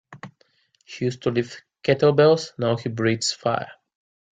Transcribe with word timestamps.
He 0.83 1.05
used 1.05 1.21
to 1.21 1.29
lift 1.29 1.61
kettlebells 1.83 2.57
now 2.57 2.75
he 2.75 2.89
breathes 2.89 3.33
fire. 3.33 3.69